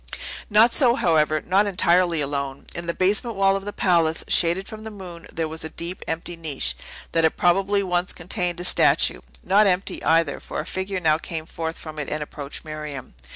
Not 0.49 0.73
so, 0.73 0.95
however; 0.95 1.41
not 1.45 1.67
entirely 1.67 2.21
alone! 2.21 2.65
In 2.73 2.87
the 2.87 2.93
basement 2.95 3.35
wall 3.35 3.55
of 3.55 3.65
the 3.65 3.71
palace, 3.71 4.23
shaded 4.27 4.67
from 4.67 4.83
the 4.83 4.89
moon, 4.89 5.27
there 5.31 5.47
was 5.47 5.63
a 5.63 5.69
deep, 5.69 6.03
empty 6.07 6.35
niche, 6.35 6.75
that 7.11 7.23
had 7.23 7.37
probably 7.37 7.83
once 7.83 8.11
contained 8.11 8.59
a 8.59 8.63
statue; 8.63 9.21
not 9.43 9.67
empty, 9.67 10.03
either; 10.03 10.39
for 10.39 10.59
a 10.59 10.65
figure 10.65 10.99
now 10.99 11.19
came 11.19 11.45
forth 11.45 11.77
from 11.77 11.99
it 11.99 12.09
and 12.09 12.23
approached 12.23 12.65
Miriam. 12.65 13.13